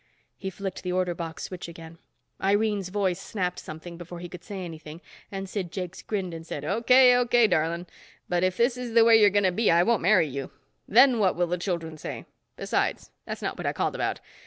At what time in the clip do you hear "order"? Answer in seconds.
0.91-1.13